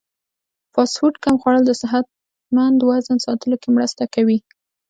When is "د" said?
1.67-1.71